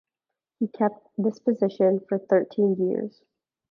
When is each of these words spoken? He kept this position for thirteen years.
He 0.57 0.67
kept 0.67 1.09
this 1.15 1.37
position 1.37 1.99
for 2.09 2.17
thirteen 2.17 2.73
years. 2.89 3.21